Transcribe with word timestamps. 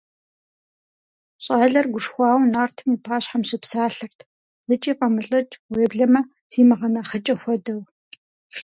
ЩӀалэр 1.43 1.85
гушхуауэ 1.93 2.45
нартым 2.53 2.89
и 2.95 2.97
пащхьэм 3.05 3.43
щыпсалъэрт, 3.49 4.19
зыкӀи 4.67 4.93
фӀэмылӀыкӀ, 4.97 5.55
уеблэмэ 5.71 6.21
зимыгъэнэхъыкӀэ 6.51 7.35
хуэдэу. 7.41 7.81